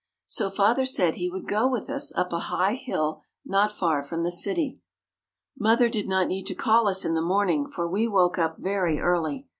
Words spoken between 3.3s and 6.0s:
not far from the city. Mother